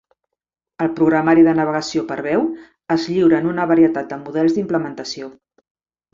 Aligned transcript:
El 0.85 0.87
programari 0.99 1.43
de 1.47 1.53
navegació 1.59 2.03
per 2.13 2.17
veu 2.29 2.47
es 2.97 3.07
lliura 3.11 3.39
en 3.43 3.51
una 3.53 3.69
varietat 3.75 4.11
de 4.15 4.19
models 4.25 4.59
d'implementació. 4.59 5.33